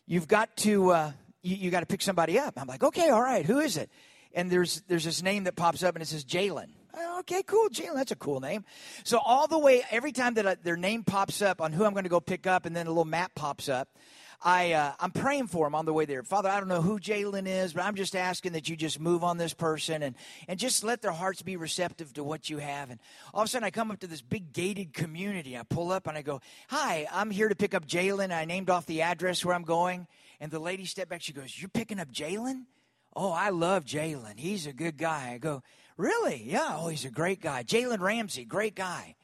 [0.06, 0.92] you've got to.
[0.92, 1.12] Uh,
[1.42, 2.56] you, you got to pick somebody up.
[2.58, 3.90] I'm like, okay, all right, who is it?
[4.34, 6.70] And there's there's this name that pops up and it says Jalen.
[7.20, 7.96] Okay, cool, Jalen.
[7.96, 8.66] That's a cool name.
[9.04, 11.94] So all the way, every time that I, their name pops up on who I'm
[11.94, 13.90] going to go pick up, and then a little map pops up,
[14.42, 16.24] I, uh, I'm praying for him on the way there.
[16.24, 19.22] Father, I don't know who Jalen is, but I'm just asking that you just move
[19.24, 20.16] on this person and,
[20.48, 22.90] and just let their hearts be receptive to what you have.
[22.90, 23.00] And
[23.34, 25.58] all of a sudden, I come up to this big gated community.
[25.58, 28.32] I pull up and I go, Hi, I'm here to pick up Jalen.
[28.32, 30.08] I named off the address where I'm going.
[30.40, 31.22] And the lady stepped back.
[31.22, 32.64] She goes, You're picking up Jalen?
[33.16, 34.38] Oh, I love Jalen.
[34.38, 35.32] He's a good guy.
[35.34, 35.64] I go,
[36.00, 36.42] Really?
[36.46, 36.78] Yeah.
[36.78, 37.64] Oh, he's a great guy.
[37.64, 39.16] Jalen Ramsey, great guy.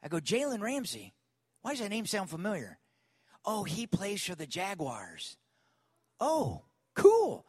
[0.00, 1.12] I go, Jalen Ramsey?
[1.62, 2.78] Why does that name sound familiar?
[3.44, 5.36] Oh, he plays for the Jaguars.
[6.20, 6.62] Oh,
[6.94, 7.44] cool.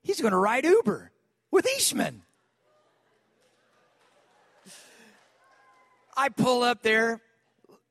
[0.00, 1.10] He's going to ride Uber
[1.50, 2.22] with Eastman.
[6.16, 7.20] I pull up there,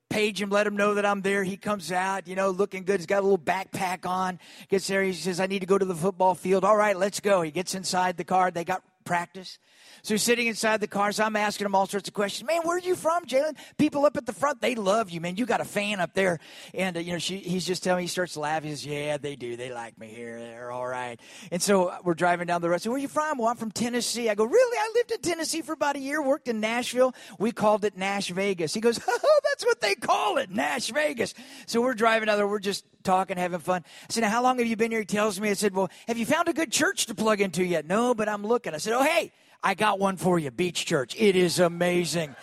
[0.10, 1.44] page him, let him know that I'm there.
[1.44, 3.00] He comes out, you know, looking good.
[3.00, 4.40] He's got a little backpack on.
[4.70, 5.04] Gets there.
[5.04, 6.66] He says, I need to go to the football field.
[6.66, 7.42] All right, let's go.
[7.42, 8.52] He gets inside the car.
[8.52, 9.58] They got practice.
[10.04, 11.12] So sitting inside the car.
[11.12, 12.48] So I'm asking him all sorts of questions.
[12.48, 13.58] Man, where are you from, Jalen?
[13.80, 15.36] People up at the front, they love you, man.
[15.36, 16.40] You got a fan up there.
[16.76, 18.70] And, uh, you know, she, he's just telling me, he starts laughing.
[18.70, 19.58] He says, Yeah, they do.
[19.58, 20.40] They like me here.
[20.40, 21.20] They're all right.
[21.52, 22.84] And so we're driving down the road.
[22.84, 23.40] So where are you from?
[23.40, 24.30] Well, I'm from Tennessee.
[24.30, 24.78] I go, Really?
[24.78, 27.16] I lived in Tennessee for about a year, worked in Nashville.
[27.40, 28.76] We called it Nash Vegas.
[28.76, 31.34] He goes, Oh, that's what they call it, Nash Vegas.
[31.66, 32.48] So we're driving down there.
[32.48, 33.84] We're just talking, having fun.
[33.86, 35.02] I said, Now, how long have you been here?
[35.02, 37.64] He tells me, I said, Well, have you found a good church to plug into
[37.64, 37.86] yet?
[37.86, 38.74] No, but I'm looking.
[38.74, 39.32] I said, Oh, hey,
[39.64, 41.16] I got one for you, Beach Church.
[41.18, 42.36] It is amazing.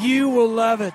[0.00, 0.94] You will love it.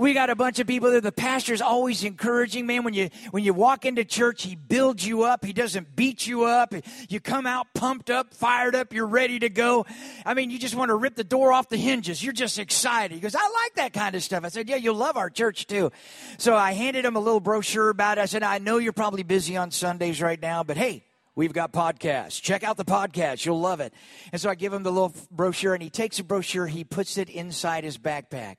[0.00, 1.02] We got a bunch of people there.
[1.02, 2.84] The pastor's always encouraging, man.
[2.84, 5.44] When you when you walk into church, he builds you up.
[5.44, 6.72] He doesn't beat you up.
[7.10, 8.94] You come out pumped up, fired up.
[8.94, 9.84] You're ready to go.
[10.24, 12.24] I mean, you just want to rip the door off the hinges.
[12.24, 13.14] You're just excited.
[13.14, 14.42] He goes, I like that kind of stuff.
[14.42, 15.92] I said, Yeah, you'll love our church too.
[16.38, 18.22] So I handed him a little brochure about it.
[18.22, 21.04] I said, I know you're probably busy on Sundays right now, but hey,
[21.36, 22.42] We've got podcasts.
[22.42, 23.46] Check out the podcast.
[23.46, 23.94] You'll love it.
[24.32, 27.16] And so I give him the little brochure, and he takes a brochure, he puts
[27.18, 28.56] it inside his backpack.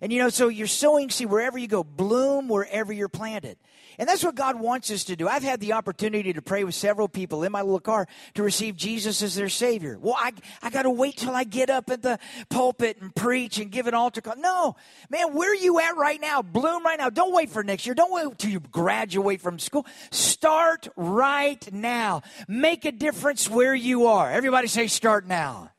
[0.00, 3.58] And you know, so you're sowing seed wherever you go, bloom wherever you're planted.
[3.98, 5.26] And that's what God wants us to do.
[5.26, 8.76] I've had the opportunity to pray with several people in my little car to receive
[8.76, 9.98] Jesus as their Savior.
[10.00, 10.32] Well, I,
[10.62, 13.88] I got to wait till I get up at the pulpit and preach and give
[13.88, 14.36] an altar call.
[14.36, 14.76] No,
[15.10, 16.42] man, where are you at right now?
[16.42, 17.10] Bloom right now.
[17.10, 17.94] Don't wait for next year.
[17.94, 19.84] Don't wait till you graduate from school.
[20.12, 22.22] Start right now.
[22.46, 24.30] Make a difference where you are.
[24.30, 25.70] Everybody say, start now.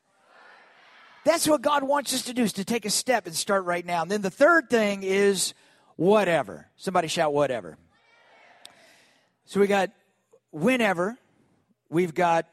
[1.30, 3.86] That's what God wants us to do is to take a step and start right
[3.86, 4.02] now.
[4.02, 5.54] And then the third thing is
[5.96, 6.68] whatever.
[6.76, 7.78] Somebody shout whatever.
[9.46, 9.92] So we got
[10.50, 11.20] whenever,
[11.88, 12.48] we've got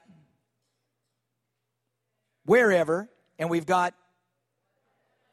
[2.45, 3.09] wherever,
[3.39, 3.95] and we've got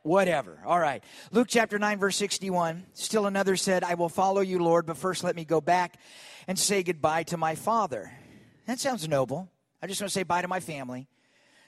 [0.04, 0.62] whatever.
[0.66, 1.04] All right.
[1.34, 2.86] Luke chapter 9, verse 61.
[2.94, 6.00] Still another said, I will follow you, Lord, but first let me go back
[6.48, 8.10] and say goodbye to my father.
[8.68, 9.52] That sounds noble.
[9.82, 11.10] I just want to say bye to my family.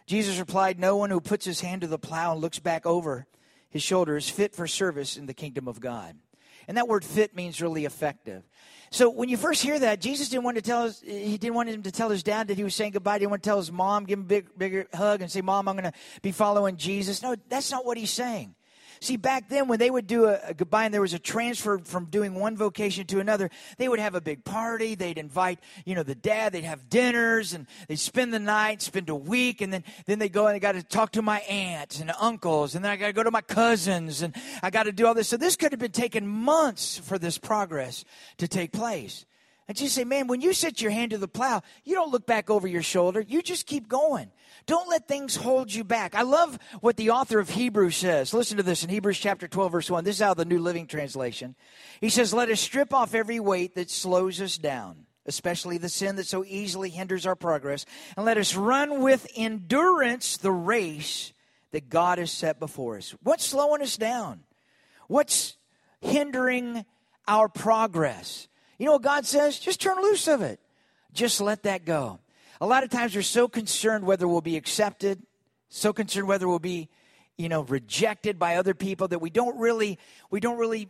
[0.05, 3.27] Jesus replied, No one who puts his hand to the plow and looks back over
[3.69, 6.15] his shoulder is fit for service in the kingdom of God.
[6.67, 8.43] And that word fit means really effective.
[8.89, 11.69] So when you first hear that, Jesus didn't want to tell us, he didn't want
[11.69, 13.15] him to tell his dad that he was saying goodbye.
[13.15, 15.41] He didn't want to tell his mom, give him a big, bigger hug and say,
[15.41, 17.21] Mom, I'm going to be following Jesus.
[17.21, 18.55] No, that's not what he's saying.
[18.99, 21.79] See, back then when they would do a, a, goodbye and there was a transfer
[21.79, 24.95] from doing one vocation to another, they would have a big party.
[24.95, 26.53] They'd invite, you know, the dad.
[26.53, 30.29] They'd have dinners and they'd spend the night, spend a week, and then then they
[30.29, 33.07] go and they got to talk to my aunts and uncles, and then I got
[33.07, 35.27] to go to my cousins, and I got to do all this.
[35.27, 38.05] So this could have been taking months for this progress
[38.37, 39.25] to take place.
[39.67, 42.27] And just say, man, when you set your hand to the plow, you don't look
[42.27, 43.21] back over your shoulder.
[43.21, 44.31] You just keep going.
[44.67, 46.13] Don't let things hold you back.
[46.13, 48.33] I love what the author of Hebrews says.
[48.33, 50.03] Listen to this in Hebrews chapter 12, verse 1.
[50.03, 51.55] This is out of the New Living Translation.
[51.99, 56.15] He says, Let us strip off every weight that slows us down, especially the sin
[56.17, 61.33] that so easily hinders our progress, and let us run with endurance the race
[61.71, 63.15] that God has set before us.
[63.23, 64.41] What's slowing us down?
[65.07, 65.57] What's
[66.01, 66.85] hindering
[67.27, 68.47] our progress?
[68.77, 69.59] You know what God says?
[69.59, 70.59] Just turn loose of it.
[71.13, 72.19] Just let that go.
[72.59, 75.21] A lot of times we're so concerned whether we'll be accepted,
[75.69, 76.89] so concerned whether we'll be,
[77.37, 80.89] you know, rejected by other people that we don't really we don't really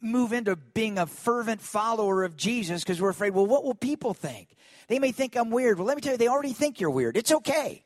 [0.00, 4.14] move into being a fervent follower of Jesus because we're afraid, well, what will people
[4.14, 4.48] think?
[4.88, 5.78] They may think I'm weird.
[5.78, 7.16] Well, let me tell you, they already think you're weird.
[7.16, 7.84] It's okay.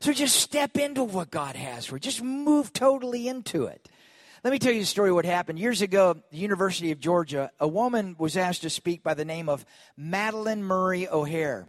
[0.00, 2.00] So just step into what God has for you.
[2.00, 3.88] Just move totally into it.
[4.42, 5.58] Let me tell you a story what happened.
[5.58, 9.50] Years ago, the University of Georgia, a woman was asked to speak by the name
[9.50, 9.66] of
[9.98, 11.66] Madalyn Murray O'Hair.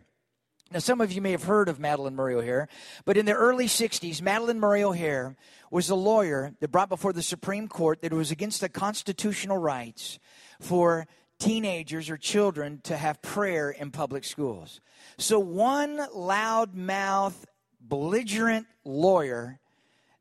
[0.72, 2.70] Now, some of you may have heard of Madalyn Murray O'Hair,
[3.04, 5.36] but in the early 60s, Madalyn Murray O'Hair
[5.70, 9.58] was a lawyer that brought before the Supreme Court that it was against the constitutional
[9.58, 10.18] rights
[10.62, 11.08] for
[11.40, 14.80] teenagers or children to have prayer in public schools.
[15.18, 17.36] So, one loudmouth,
[17.82, 19.60] belligerent lawyer,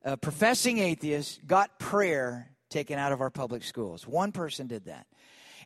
[0.04, 4.06] a professing atheist, got prayer taken out of our public schools.
[4.06, 5.06] One person did that.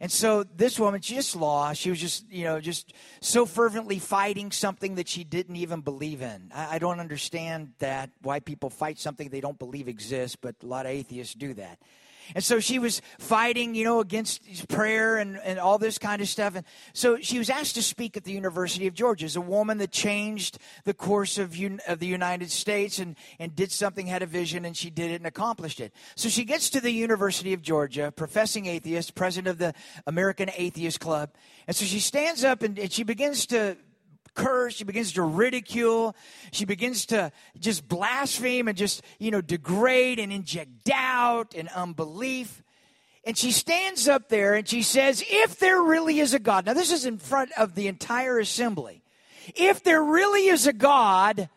[0.00, 1.80] And so this woman, she just lost.
[1.80, 6.20] She was just, you know, just so fervently fighting something that she didn't even believe
[6.20, 6.50] in.
[6.54, 10.66] I, I don't understand that, why people fight something they don't believe exists, but a
[10.66, 11.78] lot of atheists do that.
[12.34, 16.28] And so she was fighting, you know, against prayer and, and all this kind of
[16.28, 16.54] stuff.
[16.56, 19.78] And so she was asked to speak at the University of Georgia as a woman
[19.78, 24.22] that changed the course of, un, of the United States and, and did something, had
[24.22, 25.92] a vision, and she did it and accomplished it.
[26.14, 29.74] So she gets to the University of Georgia, professing atheist, president of the
[30.06, 31.30] American Atheist Club.
[31.66, 33.76] And so she stands up and, and she begins to
[34.34, 34.74] curse.
[34.74, 36.14] She begins to ridicule.
[36.52, 42.62] She begins to just blaspheme and just, you know, degrade and inject doubt and unbelief.
[43.24, 46.74] And she stands up there and she says, If there really is a God, now
[46.74, 49.02] this is in front of the entire assembly.
[49.54, 51.48] If there really is a God,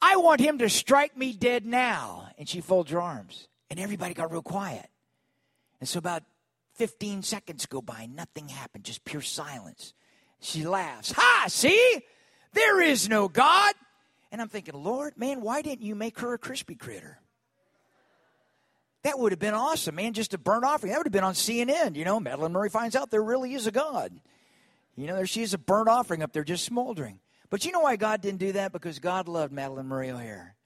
[0.00, 2.28] I want him to strike me dead now.
[2.38, 3.48] And she folds her arms.
[3.70, 4.88] And everybody got real quiet.
[5.80, 6.22] And so about
[6.74, 9.94] 15 seconds go by, nothing happened, just pure silence.
[10.40, 11.12] She laughs.
[11.12, 12.02] Ha, see?
[12.52, 13.74] There is no God.
[14.30, 17.18] And I'm thinking, Lord, man, why didn't you make her a crispy critter?
[19.04, 20.92] That would have been awesome, man, just a burnt offering.
[20.92, 21.96] That would have been on CNN.
[21.96, 24.12] You know, Madalyn Murray finds out there really is a God.
[24.96, 27.20] You know, there she is a burnt offering up there just smoldering.
[27.50, 28.72] But you know why God didn't do that?
[28.72, 30.56] Because God loved Madalyn Murray O'Hair.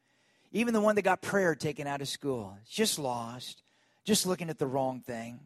[0.51, 3.63] Even the one that got prayer taken out of school, just lost,
[4.05, 5.41] just looking at the wrong thing,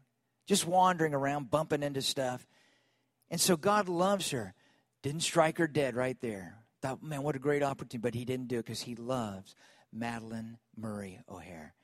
[0.47, 2.47] just wandering around, bumping into stuff.
[3.31, 4.55] And so God loves her.
[5.03, 6.59] Didn't strike her dead right there.
[6.83, 7.99] Thought, man, what a great opportunity.
[7.99, 9.55] But he didn't do it because he loves
[9.97, 11.75] Madalyn Murray O'Hair.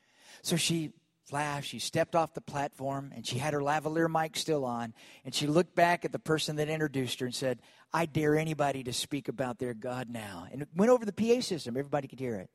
[0.42, 0.92] So she
[1.30, 1.66] laughed.
[1.66, 4.92] She stepped off the platform and she had her lavalier mic still on.
[5.24, 7.60] And she looked back at the person that introduced her and said,
[7.92, 10.46] I dare anybody to speak about their God now.
[10.50, 11.76] And it went over the PA system.
[11.76, 12.50] Everybody could hear it.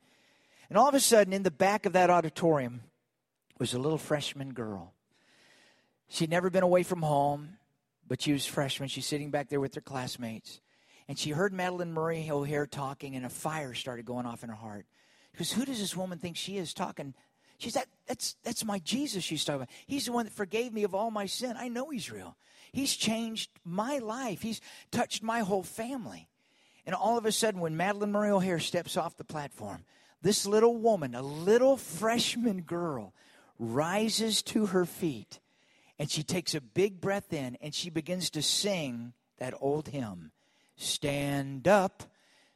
[0.69, 2.81] And all of a sudden, in the back of that auditorium
[3.57, 4.93] was a little freshman girl.
[6.09, 7.56] She'd never been away from home,
[8.07, 8.89] but she was freshman.
[8.89, 10.61] She's sitting back there with her classmates.
[11.07, 14.55] And she heard Madalyn Murray O'Hair talking, and a fire started going off in her
[14.55, 14.85] heart.
[15.31, 17.13] Because who does this woman think she is talking?
[17.59, 19.73] She's that that's that's my Jesus she's talking about.
[19.87, 21.55] He's the one that forgave me of all my sin.
[21.57, 22.35] I know he's real.
[22.71, 24.41] He's changed my life.
[24.41, 26.27] He's touched my whole family.
[26.85, 29.83] And all of a sudden, when Madalyn Murray O'Hair steps off the platform,
[30.21, 33.13] this little woman, a little freshman girl,
[33.59, 35.39] rises to her feet
[35.99, 40.31] and she takes a big breath in and she begins to sing that old hymn
[40.79, 42.03] Stand up,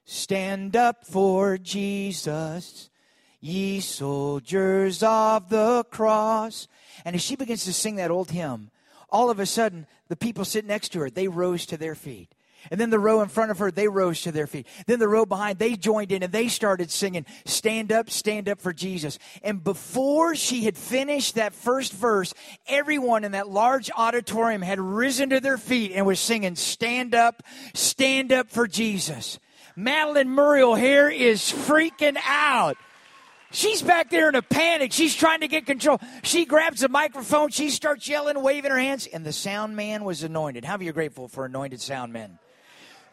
[0.06, 2.92] stand up for Jesus,
[3.40, 6.68] ye soldiers of the cross.
[7.04, 8.70] And as she begins to sing that old hymn,
[9.10, 12.36] all of a sudden, the people sitting next to her, they rose to their feet.
[12.70, 14.68] And then the row in front of her, they rose to their feet.
[14.86, 18.62] Then the row behind, they joined in and they started singing, Stand up, stand up
[18.62, 19.18] for Jesus.
[19.42, 22.34] And before she had finished that first verse,
[22.68, 27.42] everyone in that large auditorium had risen to their feet and was singing, Stand up,
[27.74, 29.40] stand up for Jesus.
[29.78, 32.78] Madalyn Murray O'Hair is freaking out.
[33.52, 34.94] She's back there in a panic.
[34.94, 36.00] She's trying to get control.
[36.24, 37.50] She grabs a microphone.
[37.50, 40.64] She starts yelling, waving her hands, and the sound man was anointed.
[40.64, 42.40] How are you grateful for anointed sound men?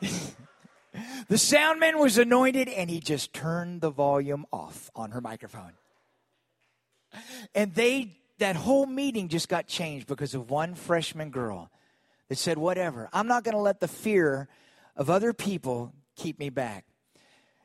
[1.29, 5.73] the sound man was anointed, and he just turned the volume off on her microphone.
[7.55, 11.71] And they, that whole meeting just got changed because of one freshman girl
[12.29, 14.49] that said, Whatever, I'm not going to let the fear
[14.97, 16.85] of other people keep me back.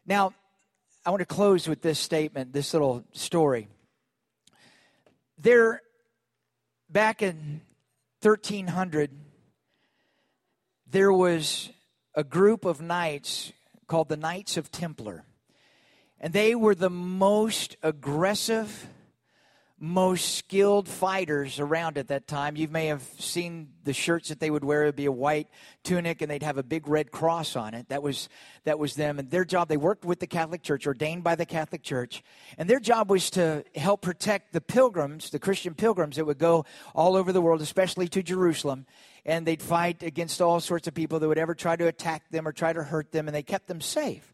[0.06, 0.34] Now,
[1.06, 3.68] I want to close with this statement, this little story.
[5.38, 5.82] There,
[6.90, 7.62] back in
[8.22, 9.12] 1300,
[10.90, 11.70] there was
[12.16, 13.52] a group of knights
[13.88, 15.24] called the Knights of Templar.
[16.20, 18.88] And they were the most aggressive,
[19.84, 22.56] most skilled fighters around at that time.
[22.56, 24.84] You may have seen the shirts that they would wear.
[24.84, 25.50] It would be a white
[25.84, 27.90] tunic and they'd have a big red cross on it.
[27.90, 28.30] That was,
[28.64, 29.20] that was them.
[29.20, 32.24] And their job, they worked with the Catholic Church, ordained by the Catholic Church.
[32.58, 36.64] And their job was to help protect the pilgrims, the Christian pilgrims that would go
[36.96, 38.86] all over the world, especially to Jerusalem.
[39.26, 42.48] And they'd fight against all sorts of people that would ever try to attack them
[42.48, 43.28] or try to hurt them.
[43.28, 44.34] And they kept them safe.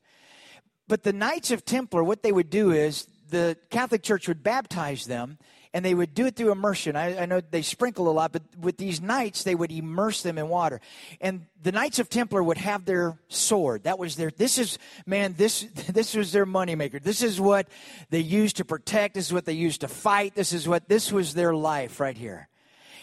[0.88, 5.06] But the Knights of Templar, what they would do is the Catholic Church would baptize
[5.06, 5.38] them,
[5.74, 6.96] and they would do it through immersion.
[6.96, 10.38] I, I, know they sprinkle a lot, but with these knights, they would immerse them
[10.38, 10.82] in water.
[11.22, 13.84] And the Knights of Templar would have their sword.
[13.84, 17.02] That was their, this is, man, this, this was their moneymaker.
[17.02, 17.68] This is what
[18.10, 19.14] they used to protect.
[19.14, 20.34] This is what they used to fight.
[20.34, 22.48] This is what, this was their life right here.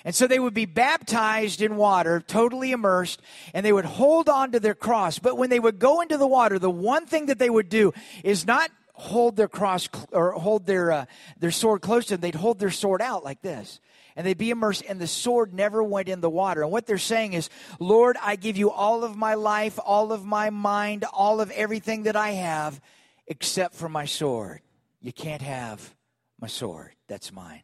[0.04, 3.20] And so they would be baptized in water, totally immersed,
[3.52, 5.18] and they would hold on to their cross.
[5.18, 7.92] But when they would go into the water, the one thing that they would do
[8.22, 11.04] is not hold their cross or hold their uh,
[11.38, 12.22] their sword close to them.
[12.22, 13.80] They'd hold their sword out like this,
[14.16, 16.62] and they'd be immersed, and the sword never went in the water.
[16.62, 20.24] And what they're saying is, Lord, I give you all of my life, all of
[20.24, 22.80] my mind, all of everything that I have,
[23.26, 24.62] except for my sword.
[25.02, 25.94] You can't have
[26.40, 26.92] my sword.
[27.06, 27.62] That's mine.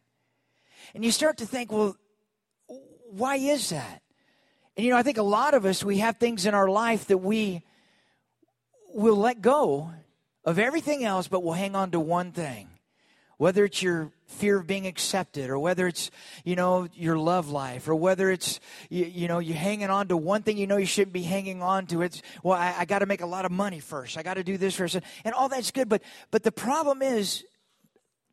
[0.94, 1.96] And you start to think, well,
[3.11, 4.02] why is that?
[4.76, 7.06] And you know, I think a lot of us we have things in our life
[7.06, 7.62] that we
[8.94, 9.90] will let go
[10.45, 12.68] of everything else, but we'll hang on to one thing.
[13.38, 16.12] whether it's your fear of being accepted or whether it's
[16.45, 20.16] you know your love life or whether it's you, you know you're hanging on to
[20.16, 22.03] one thing you know you shouldn't be hanging on to.
[22.03, 24.16] It's well i, I got to make a lot of money first.
[24.16, 24.95] I got to do this first.
[24.95, 27.45] And, and all that's good but but the problem is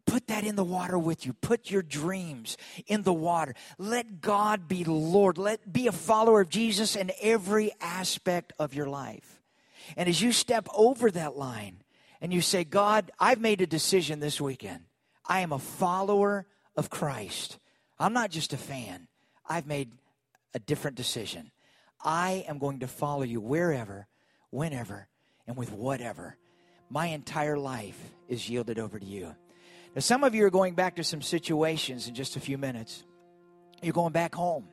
[0.06, 1.34] put that in the water with you.
[1.34, 3.56] Put your dreams in the water.
[3.80, 5.38] Let god be lord.
[5.38, 9.42] Let be a follower of jesus in every aspect of your life.
[9.98, 11.78] And as you step over that line
[12.22, 14.84] and you say god i've made a decision this weekend
[15.30, 17.60] I am a follower of Christ.
[18.00, 19.08] I'm not just a fan.
[19.48, 19.92] I've made
[20.56, 21.52] a different decision.
[22.04, 24.08] I am going to follow you wherever,
[24.50, 25.08] whenever,
[25.46, 26.36] and with whatever.
[26.90, 29.36] My entire life is yielded over to you.
[29.94, 33.04] Now, some of you are going back to some situations in just a few minutes.
[33.84, 34.68] You're going back home.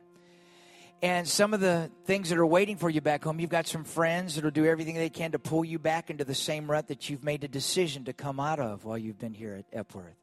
[1.01, 3.83] And some of the things that are waiting for you back home, you've got some
[3.83, 7.07] friends that'll do everything they can to pull you back into the same rut that
[7.07, 10.15] you've made a decision to come out of while you've been here at Epworth.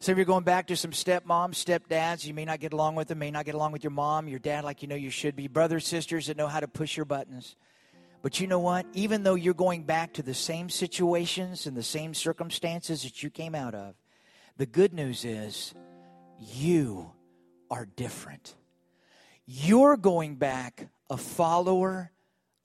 [0.00, 3.20] So you're going back to some stepmoms, stepdads, you may not get along with them,
[3.20, 5.48] may not get along with your mom, your dad like you know you should be,
[5.48, 7.56] brothers, sisters that know how to push your buttons.
[8.20, 8.84] But you know what?
[8.92, 13.30] Even though you're going back to the same situations and the same circumstances that you
[13.30, 13.94] came out of,
[14.58, 15.72] the good news is
[16.38, 17.10] you
[17.70, 18.54] are different.
[19.46, 22.10] You're going back a follower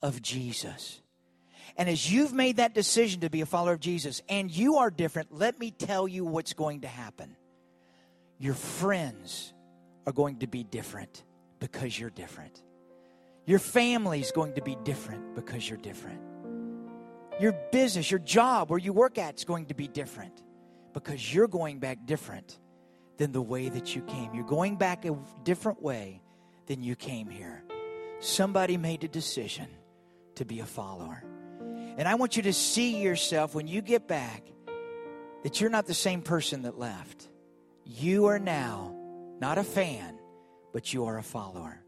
[0.00, 1.00] of Jesus.
[1.76, 4.90] And as you've made that decision to be a follower of Jesus and you are
[4.90, 7.36] different, let me tell you what's going to happen.
[8.38, 9.52] Your friends
[10.06, 11.24] are going to be different
[11.58, 12.62] because you're different.
[13.44, 16.20] Your family is going to be different because you're different.
[17.38, 20.42] Your business, your job, where you work at is going to be different
[20.92, 22.58] because you're going back different
[23.18, 24.34] than the way that you came.
[24.34, 26.22] You're going back a different way
[26.70, 27.64] than you came here.
[28.20, 29.66] Somebody made a decision
[30.36, 31.24] to be a follower.
[31.98, 34.44] And I want you to see yourself when you get back
[35.42, 37.28] that you're not the same person that left.
[37.84, 38.94] You are now
[39.40, 40.16] not a fan,
[40.72, 41.82] but you are a follower.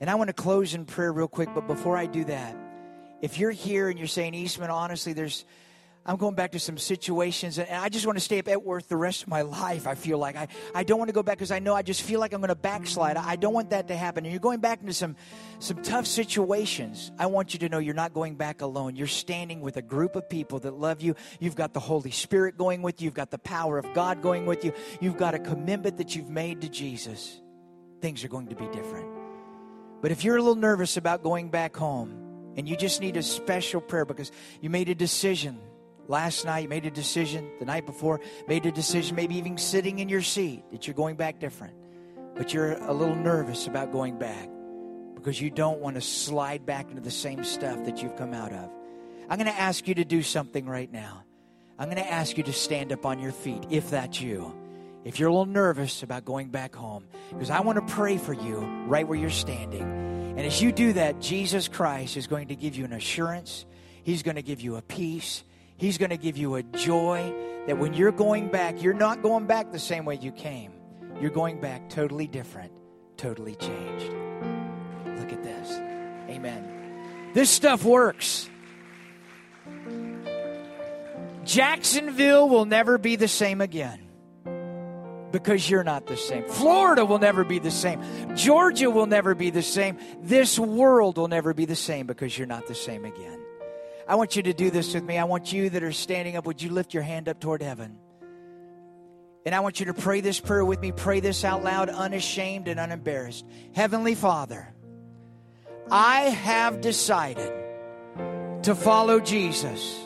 [0.00, 2.56] And I want to close in prayer real quick, but before I do that,
[3.20, 5.44] if you're here and you're saying, Eastman, honestly, there's
[6.04, 8.88] I'm going back to some situations, and I just want to stay up at worth
[8.88, 9.86] the rest of my life.
[9.86, 12.02] I feel like I, I don't want to go back because I know I just
[12.02, 13.16] feel like I'm going to backslide.
[13.16, 14.24] I don't want that to happen.
[14.24, 15.14] And you're going back into some,
[15.60, 17.12] some tough situations.
[17.20, 18.96] I want you to know you're not going back alone.
[18.96, 21.14] You're standing with a group of people that love you.
[21.38, 23.04] You've got the Holy Spirit going with you.
[23.04, 24.72] You've got the power of God going with you.
[25.00, 27.40] You've got a commitment that you've made to Jesus.
[28.00, 29.08] Things are going to be different.
[30.00, 33.22] But if you're a little nervous about going back home and you just need a
[33.22, 35.60] special prayer because you made a decision
[36.12, 40.08] last night, made a decision, the night before, made a decision, maybe even sitting in
[40.08, 41.74] your seat, that you're going back different.
[42.36, 44.48] But you're a little nervous about going back
[45.14, 48.52] because you don't want to slide back into the same stuff that you've come out
[48.52, 48.70] of.
[49.28, 51.24] I'm going to ask you to do something right now.
[51.78, 54.54] I'm going to ask you to stand up on your feet if that's you.
[55.04, 58.34] If you're a little nervous about going back home, because I want to pray for
[58.34, 59.82] you right where you're standing.
[59.82, 63.64] And as you do that, Jesus Christ is going to give you an assurance,
[64.04, 65.44] He's going to give you a peace,
[65.82, 67.34] He's going to give you a joy
[67.66, 70.70] that when you're going back, you're not going back the same way you came.
[71.20, 72.70] You're going back totally different,
[73.16, 74.12] totally changed.
[75.18, 75.72] Look at this.
[76.30, 77.32] Amen.
[77.34, 78.48] This stuff works.
[81.42, 84.06] Jacksonville will never be the same again
[85.32, 86.44] because you're not the same.
[86.44, 88.00] Florida will never be the same.
[88.36, 89.98] Georgia will never be the same.
[90.22, 93.40] This world will never be the same because you're not the same again.
[94.08, 95.18] I want you to do this with me.
[95.18, 97.98] I want you that are standing up, would you lift your hand up toward heaven?
[99.44, 100.92] And I want you to pray this prayer with me.
[100.92, 103.44] Pray this out loud, unashamed and unembarrassed.
[103.74, 104.72] Heavenly Father,
[105.90, 107.52] I have decided
[108.62, 109.98] to follow Jesus.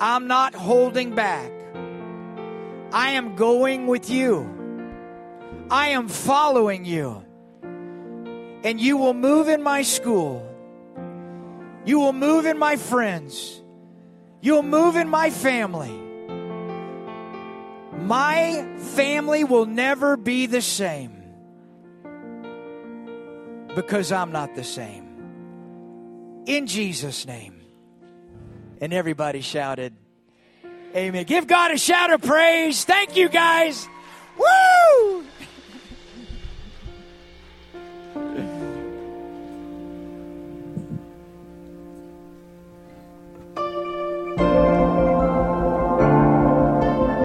[0.00, 1.52] I'm not holding back.
[2.92, 4.52] I am going with you.
[5.70, 7.24] I am following you.
[7.62, 10.45] And you will move in my school.
[11.86, 13.62] You will move in my friends.
[14.42, 15.94] You'll move in my family.
[17.92, 21.22] My family will never be the same
[23.74, 26.44] because I'm not the same.
[26.46, 27.60] In Jesus' name.
[28.80, 29.94] And everybody shouted,
[30.94, 31.24] Amen.
[31.24, 32.84] Give God a shout of praise.
[32.84, 33.88] Thank you, guys.
[34.38, 35.24] Woo!